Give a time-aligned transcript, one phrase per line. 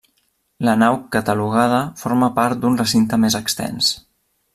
[0.67, 3.93] La nau catalogada forma part d'un recinte més extens.